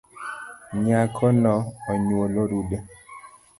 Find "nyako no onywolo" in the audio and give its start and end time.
0.83-2.41